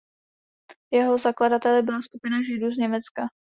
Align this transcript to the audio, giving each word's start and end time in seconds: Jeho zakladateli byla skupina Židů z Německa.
Jeho 0.91 1.17
zakladateli 1.17 1.81
byla 1.81 2.01
skupina 2.01 2.43
Židů 2.43 2.71
z 2.71 2.77
Německa. 2.77 3.27